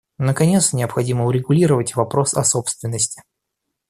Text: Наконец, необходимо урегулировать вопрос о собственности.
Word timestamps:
Наконец, 0.17 0.73
необходимо 0.73 1.27
урегулировать 1.27 1.95
вопрос 1.95 2.33
о 2.33 2.43
собственности. 2.43 3.21